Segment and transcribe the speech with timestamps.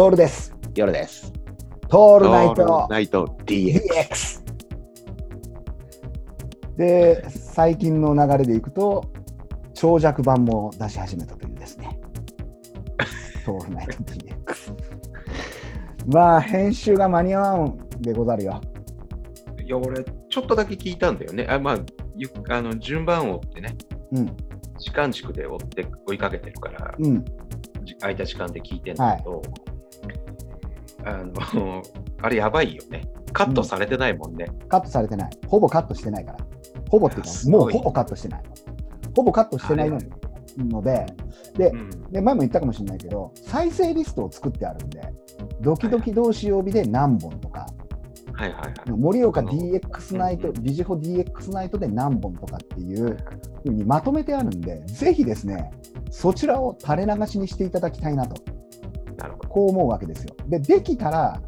[0.00, 0.56] トールです。
[0.74, 1.30] 夜です。
[1.90, 4.40] トールナイトナイト DX。
[6.78, 9.04] で、最近の流れでいくと、
[9.74, 12.00] 長尺版も出し始めたというですね。
[13.44, 14.74] トールナイト DX。
[16.06, 18.58] まあ、編集が間に合わんでござるよ。
[19.62, 21.46] いや、俺、ちょっとだけ聞いたんだよね。
[21.46, 21.78] あまあ、
[22.16, 23.76] ゆあの順番を追ってね、
[24.12, 24.36] うん、
[24.78, 27.22] 時間軸で追って追いかけてるから、うん、
[27.84, 29.42] じ空いた時間で聞いてんだけど、
[31.04, 31.82] あの、
[32.22, 33.10] あれやばいよね。
[33.32, 34.46] カットされてないもんね。
[34.68, 35.30] カットされてない。
[35.46, 36.38] ほぼカットしてないから。
[36.90, 38.42] ほぼっていうかもうほぼカットしてない。
[39.16, 39.98] ほぼカットしてないの
[40.58, 41.06] ので、
[41.56, 41.90] でう、ん。
[42.10, 45.00] で前も言ったかもしれないけど、再生リストを作ってあるんで、
[45.60, 47.66] ドキドキ同士曜日で何本とか、
[48.32, 48.90] はいはいはい。
[48.90, 53.16] 盛岡 DX ナイト、うんうビジホ DX ナイトで何本とかっていう
[53.62, 55.70] ふうにまとめてあるんで、ぜひですね、
[56.10, 58.42] そちらを垂れ流しにしていただきたいなと。
[59.50, 60.34] こう思うわけですよ。
[60.46, 61.42] で、できたら、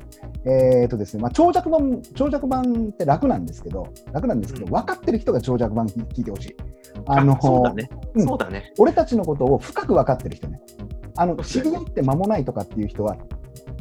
[0.45, 6.57] えーとですねまあ、長尺版、長尺版って楽なんですけど、楽なんですけど、うん分かってる人が長尺版聞いてほしい。
[7.07, 7.89] あのそうだね。
[8.15, 8.73] うんそうだね。
[8.79, 10.61] 俺たちのことを深く分かってる人ね。
[11.17, 13.17] あの知り合って間もないとかっていう人は、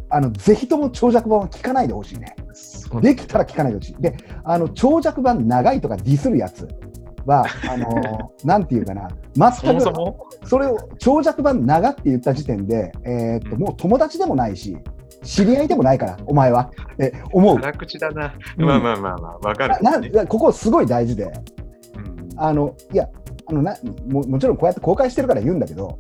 [0.10, 2.36] あのぜひとも長尺版は聞かないでほしいね。
[3.02, 3.96] できたら聞かないでほしい。
[4.00, 6.68] で、あの長尺版長いとかディスるやつ
[7.26, 9.08] は、あのー なんていうかな、
[9.54, 14.78] そ全くもそも、それを長尺版長って言った時点で、えーっとうんもう友達でもないし、
[15.24, 16.72] 知り合いでもないから、お前は。
[16.98, 17.60] え思う。
[17.60, 18.34] 辛口だな。
[18.58, 21.32] うんまあまあまあまあ、わかる、ななここすごい大事で、うん
[22.38, 23.08] あのいや
[23.46, 23.76] あのな
[24.08, 26.00] も、もちろんこうやって公開してるから言うんだけど、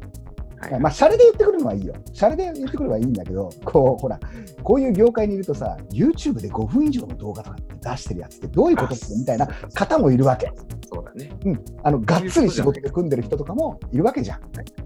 [0.70, 1.94] はいまあ、シャレで言ってくるのはいいよ。
[2.14, 4.20] シャレで言ってくればいいんだけど、こう、ほら、
[4.64, 10.52] こういう業界にいるとさ、YouTube で5分以上の動画とか出してるやつってどういうことってみたいな方もいるわけ。
[11.14, 11.32] ね。
[11.46, 11.66] うん。
[11.84, 14.40] あの、がっつり仕事で組んでる人とかもいるわけじゃん。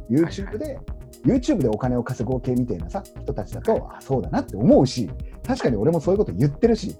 [0.09, 0.79] YouTube で、
[1.25, 5.09] YouTube でお金を稼ごう系みたいなさ、人たちだと、あ、そうだなって思うし、
[5.45, 6.95] 確かに俺もそういうこと言ってるし、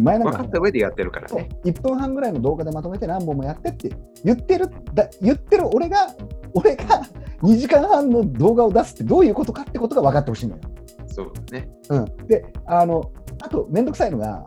[0.00, 1.48] 前なんか分かった上でやってるからね。
[1.64, 3.90] 1分半ぐらいの動画でまとめて何本もやってって
[4.24, 6.14] 言ってるだ言ってる俺が
[6.54, 7.02] 俺が
[7.42, 10.60] 2時間半の動画を出すってどういうことかってことが分かってほしいのよ。
[11.06, 11.68] そうだね。
[11.90, 13.12] うん、であの
[13.42, 14.44] あと面倒くさいのが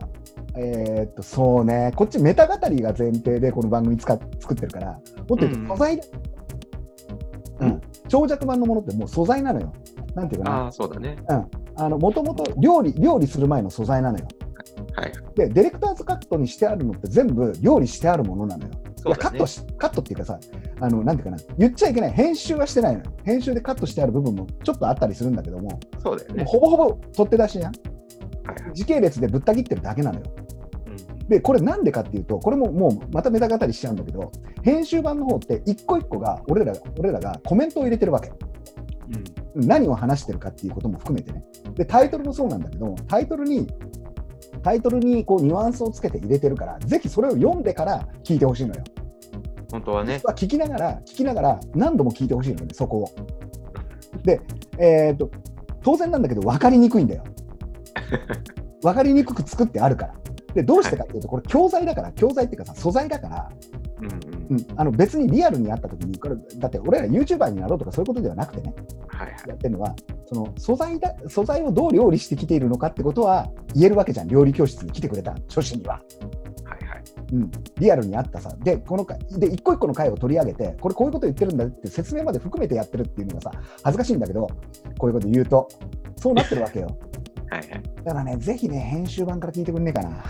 [0.56, 5.94] えーっとそうねこっちメタ語りが前提でこの番組使っ作ってるからもっと言うと素材、
[7.60, 9.72] うんうん長尺版のものってもう素材なのよ。
[10.14, 11.16] なんていうかなああ、そうだね。
[11.98, 14.28] もともと料理料理する前の素材なのよ。
[14.94, 15.12] はい。
[15.34, 18.70] でディレクターズカットにしてあるのって全部料理してあるものなのよ。
[18.70, 19.46] いそうだねやカット。
[19.46, 20.38] しカットっていうかさ
[20.80, 26.44] あのなんていうかな言っちゃいけない編集はしてないのよ編集でカットしてある部分もちょっとあったりするんだけども、そうだよね。
[26.46, 30.45] ほぼほぼ取って出しやんはいはい時系列でぶった切ってるだけなのようん
[31.28, 34.30] でこれなんでかっていうとこれももうまたメタ語りしちゃうんだけど
[34.62, 38.30] 編集版の方って一個一個が俺ら俺らがコメントを入れてるわけ
[39.54, 41.44] うん何を話してるかっていうことも含めてね
[41.74, 43.66] でタイトルもそうなんだけどタイトルに
[44.62, 48.84] タイトルにこうニュアンスをつけて入れてるからぜひそれを読んでから聞いてほしいのよ
[49.70, 50.20] 本当はね。
[50.24, 53.10] は聞きながら、聞きながら何度も聞いてほしいのね、そこを。
[54.24, 54.40] で、
[54.78, 55.30] えーと、
[55.82, 57.24] 当然なんだけど、分かりにくいんだよ。
[58.82, 60.14] 分かりにくく作ってあるから。
[60.56, 63.50] で、どうしてかっていうと、これ教材だから、教材っていうかさ、素材だから、
[64.00, 68.74] うんうんうん、あの別にリアルにあったときに、これ、だって俺ら YouTuber になろうとかそういうことではなくてね、
[69.08, 69.34] はいはい。
[69.48, 69.94] やってるのは、
[70.24, 76.00] その素材だ、素材をどう料理してきているのかってことは言えるわけじゃん、料理教室に来てくれた初心には。
[76.64, 77.04] はいはい。
[77.32, 83.52] うん、リアルにあったさ、で、この回で一個一個の回を取り上げて、これこういうこと言ってるんだって説明まで含めてやってるっていうのがさ、
[83.82, 84.46] 恥ずかしいんだけど、
[84.98, 85.68] こういうこと言うと、
[86.16, 86.88] そうなってるわけよ。
[87.50, 87.70] はいはい。
[88.04, 90.22] だからね、ぜひね、編集版から聞いてくんねえかな。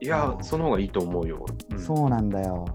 [0.00, 1.44] いや、その方がいいと思うよ。
[1.72, 2.66] うんそうなんだよ。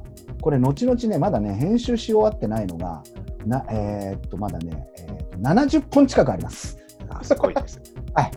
[0.41, 3.03] これ、後々ね、まだね、編集し終わってないのが、
[3.45, 6.77] なえーっと、まだね、えーっと70本近くあります。
[7.09, 7.81] あすごいです。
[8.13, 8.31] はい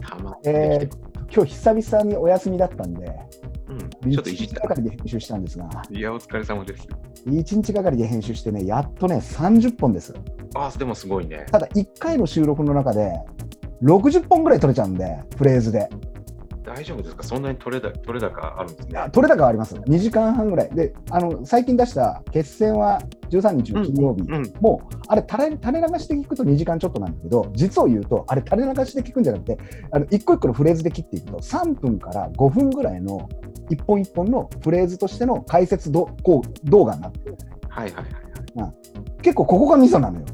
[0.44, 3.10] えー今日久々にお休みだったんで、
[4.04, 4.12] うん。
[4.12, 4.74] ちょっといじっ1日たがか。
[4.74, 6.86] りで編集したんですが、いや、お疲れ様です。
[7.26, 10.12] 1日がかりで編集してね、やっとね、30本です。
[10.54, 11.46] あでもすごいね。
[11.50, 13.14] ただ1回の収録の中で
[13.82, 15.88] 60本ぐらい取れちゃうんで、フレーズで。
[16.64, 17.24] 大丈夫ですか？
[17.24, 18.98] そんなに取れだ取れ高あるんですね。
[18.98, 19.74] あ取れ高はあります。
[19.74, 20.70] 2時間半ぐらい。
[20.70, 23.00] で、あの最近出した決戦は
[23.30, 24.22] 13日の金曜日。
[24.22, 24.52] うん。
[24.60, 29.58] もう、あれ垂れ、垂れ流して聞くと2時間ちょっとなんだけど、実を言うと、あれ、垂れ流して聞くんじゃなくて、
[29.90, 33.28] あの一個一個のフレーズで切っていくと、3分から5分ぐらいの
[33.68, 37.36] 一本一本のフレーズとしての解説どこう動画になってる。
[37.68, 38.72] はいはいはいはい。
[39.22, 40.26] 結構ここがミソなのよ。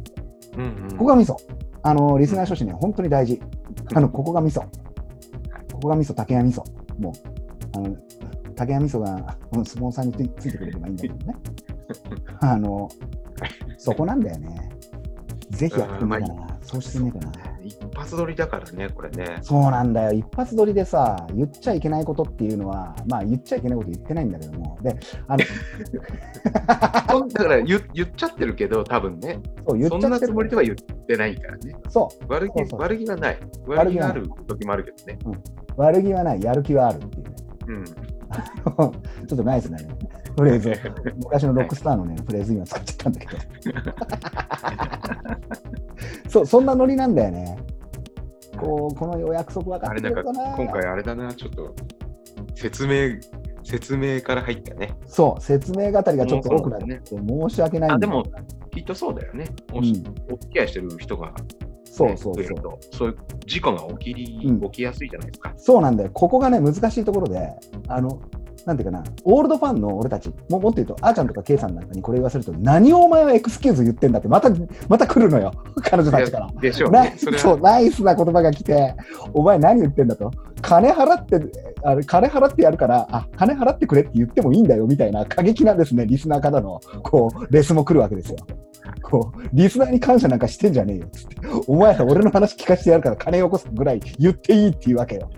[0.59, 0.91] うんうん。
[0.91, 1.39] ここがミソ。
[1.83, 3.41] あの、リスナー諸子ね、本当に大事。
[3.95, 4.61] あの、ここがミソ。
[5.73, 6.65] ここがミソ、竹谷ミソ。
[6.99, 7.13] もう、
[7.77, 7.97] あの、
[8.55, 11.37] 竹谷ミソがうん 相撲さんについてくれればいいんだけどね。
[12.41, 12.89] あの、
[13.77, 14.69] そこなんだよね。
[15.51, 16.59] ぜひやってみたいな。
[16.63, 17.33] そうしてみようかな。
[18.09, 19.39] 一発撮りだからね、これね。
[19.43, 24.97] そうなんだよ、一発撮りでさ、言っちゃいけないことっていうのは、まあ言っちゃいけないこと言ってないんだけども、で、
[25.27, 31.77] あのだから言言っちゃってるけど、多分ね、そう言っそんちゃってるなつもりでは言ってないからね。
[31.91, 33.39] そう、悪気悪気はない。
[33.67, 35.19] 悪気がある時もあるけどね。
[35.77, 37.31] 悪気はない、やる気はあるっていうね。
[37.69, 37.85] うん。
[37.85, 38.93] ちょ
[39.35, 39.89] っとナイスなね、
[40.39, 40.73] フレーズを、
[41.19, 43.43] 昔のロックスターのね、フレーズ今使っちゃったんだけど。
[46.29, 47.59] そう、そんなノリなんだよね。
[48.95, 50.57] このお約束分かあれてるかな。
[50.57, 51.75] 今回あれだな、ちょっと
[52.55, 53.21] 説明、
[53.65, 54.97] 説明から入ったね。
[55.07, 58.25] そう、説明語りがちょっと多くなって、申し訳ないあ、でも、
[58.73, 59.47] きっとそうだよね。
[59.73, 59.85] お,、うん
[60.33, 61.33] お付き合いしてる人が、ね、
[61.85, 62.79] そうそうそう。
[62.93, 65.53] そういう事故が起きり、うん起きやすいじゃないですか。
[65.57, 66.11] そうなんだよ。
[66.13, 67.51] ここがね、難しいところで、
[67.89, 68.21] あの、
[68.67, 74.51] なんていうかな、オールドファンの俺たち、ももっと言うと、あーちゃんとかケイさんなんかにこれ言わせると、何をお前はエクスキューズ言ってんだって、また、
[74.89, 75.53] また来るのよ、
[75.83, 76.51] 彼女たちから。
[76.61, 77.15] でしょうなね。
[77.17, 78.95] そう、はナイスな言葉が来て、
[79.33, 80.31] お前何言ってんだと。
[80.61, 81.41] 金払って、
[81.83, 88.37] あれ金払ってやるから、あ、金払ってくれって言ってもいいんだよ、みたいな過激なですね、リスナーからの、こう、レスも来るわけですよ。
[89.03, 91.37] こう、リスナーに感謝なんかしてんじゃねえよ、つって。
[91.67, 95.31] お前ら俺の話聞かせてやるから金よこすぐらい言っていいっていうわけよ。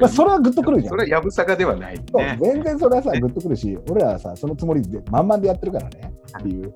[0.00, 0.96] まあ、それはグッとくるじゃんそ。
[0.96, 2.38] れはやぶさかではないね。
[2.40, 6.72] 全然それはさ、グッとくるし、俺らはさ、そのつもりで満々でやってるからね、っていう。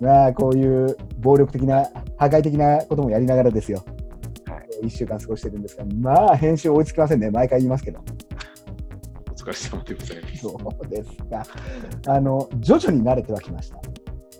[0.00, 1.84] まあ、こういう暴力的な、
[2.16, 3.84] 破壊的なこともやりながらですよ。
[4.48, 8.00] はい1週間過ごしてるんですが、まあ、編集追いつきませんね、毎回言いますけど。
[9.30, 10.36] お疲れ様でございます。
[10.36, 11.46] そうですか。
[12.08, 13.80] あの、徐々に慣れてはきました。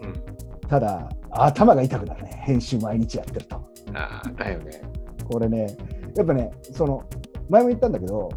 [0.03, 3.57] うん、ただ、頭が痛くなるね、編集毎日やってると。
[3.95, 4.83] ああ、だよね。
[5.31, 5.77] これね、
[6.17, 7.03] やっぱね、その、
[7.49, 8.29] 前も言ったんだけど、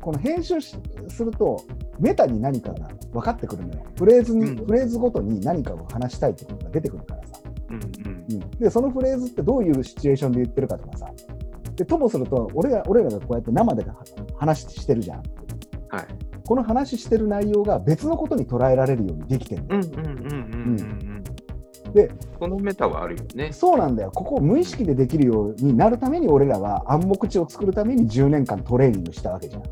[0.00, 0.76] この編集し
[1.08, 1.62] すると、
[1.98, 3.82] メタに何かが分かってくるのよ。
[3.98, 7.40] フレーズに、うんフレーズごとに何かを話したいってことが出てくるからさ。
[7.70, 11.10] うんうんうん、で、そのフレーズってどういうシチュエーションで言ってるかとかさ。
[11.74, 13.84] で、ともすると、俺ら俺らがこうやって生で
[14.36, 15.22] 話してるじゃん。
[15.88, 16.06] はい。
[16.46, 21.15] この話してる内容が別のことに捉えられるようにできてるんうんうんうんうんうん。
[21.96, 23.50] で、このメタはあるよね。
[23.52, 24.10] そうなんだよ。
[24.10, 29.62] ここを無意識でできるようになるために、俺らは暗黙知を作るために10年間トレーニングしたわけじゃん。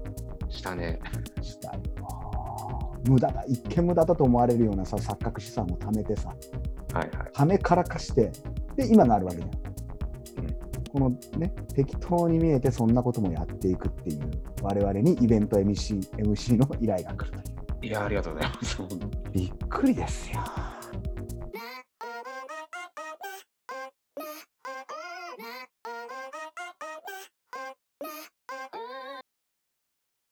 [0.48, 0.98] したね。
[1.42, 1.82] したよ。
[3.06, 3.44] 無駄だ。
[3.46, 6.34] 一見無駄だと思われるようなさ、錯覚資産を貯めてさ、
[6.94, 7.30] はいはい。
[7.34, 8.32] ためからかして、
[8.74, 9.48] で、今があるわけじゃん。
[9.48, 9.54] うん
[10.94, 14.30] このね、適当に見えてそんなこともやっていくっていう、
[14.62, 17.50] 我々にイベント MC, MC の依頼が来ると
[17.84, 17.90] いう。
[17.90, 18.78] いや、ありがとうございます。
[19.32, 20.38] びっくりですよ。